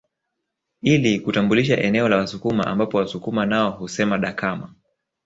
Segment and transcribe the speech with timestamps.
[0.81, 4.73] Ili kutambulisha eneo la Wasukuma ambapo Wasukuma nao husema Dakama